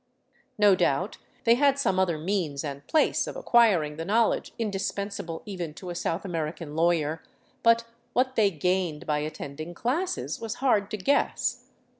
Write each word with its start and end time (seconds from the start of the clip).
No 0.57 0.73
doubt 0.73 1.19
they 1.43 1.53
had 1.53 1.77
some 1.77 1.99
other 1.99 2.17
means 2.17 2.63
and 2.63 2.87
place 2.87 3.27
of 3.27 3.35
acquiring 3.35 3.97
the 3.97 4.03
knowledge 4.03 4.51
indispensable 4.57 5.43
even 5.45 5.75
to 5.75 5.91
a 5.91 5.95
South 5.95 6.25
Amer 6.25 6.51
ican 6.51 6.75
lawyer; 6.75 7.21
but 7.61 7.83
what 8.13 8.35
they 8.35 8.49
gained 8.49 9.05
by 9.05 9.19
attending 9.19 9.75
classes 9.75 10.41
was 10.41 10.55
hard 10.55 10.89
to 10.89 10.97
guess. 10.97 11.65